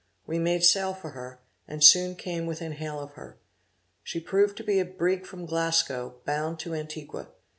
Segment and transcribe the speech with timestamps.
[0.25, 3.37] We made sail for her, and soon came within hail of her.
[4.01, 7.27] She proved to be a brig from Glasgow, bound to Antigua.